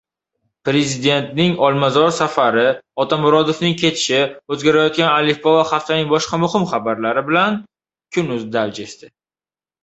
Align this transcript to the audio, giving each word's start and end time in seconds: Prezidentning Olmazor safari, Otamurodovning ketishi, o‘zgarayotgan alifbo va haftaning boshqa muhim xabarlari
Prezidentning 0.67 1.51
Olmazor 1.65 2.07
safari, 2.19 2.63
Otamurodovning 3.03 3.75
ketishi, 3.81 4.23
o‘zgarayotgan 4.55 5.11
alifbo 5.19 5.53
va 5.57 5.61
haftaning 5.73 6.09
boshqa 6.15 6.41
muhim 6.47 6.67
xabarlari 6.73 7.25